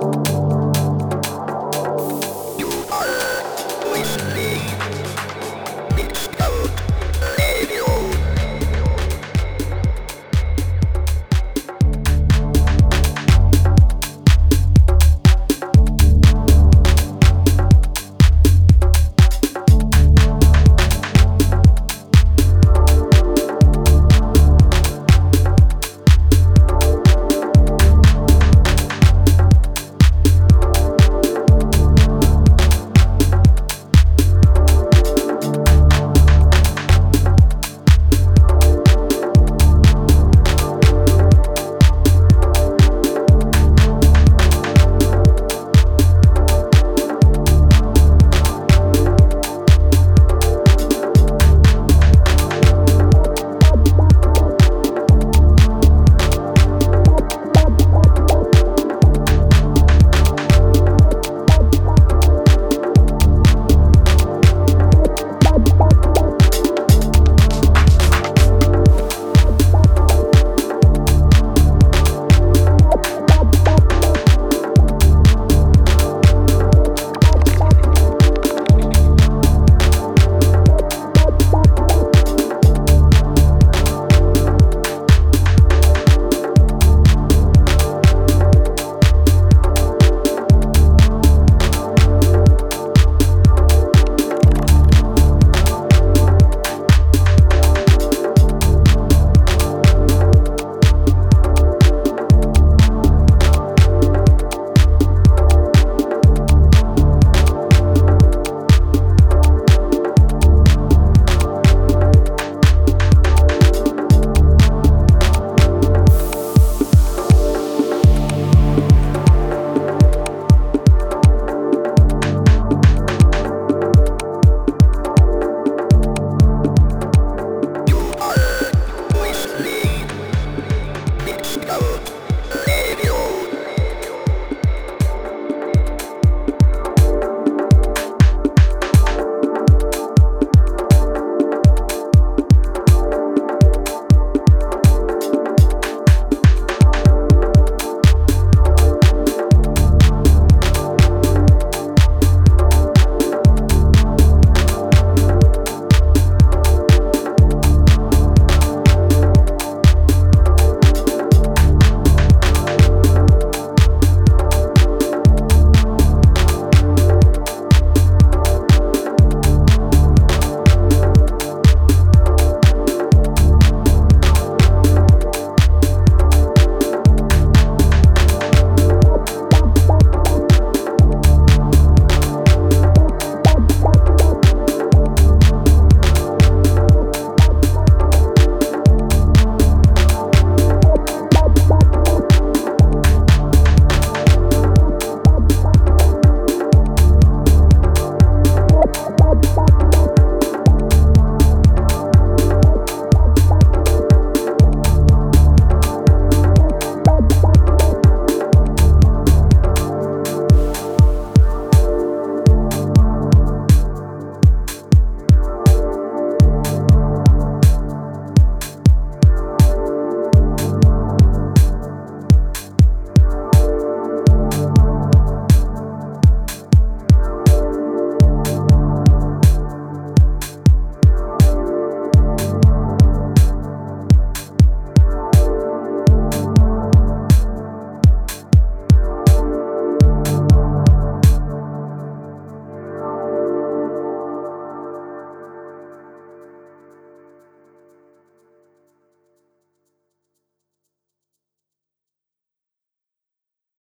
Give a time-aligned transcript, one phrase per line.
[0.00, 0.37] you